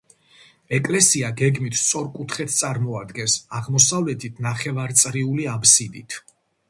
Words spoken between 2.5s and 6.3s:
წარმოადგენს, აღმოსავლეთით ნახევარწრიული აბსიდით.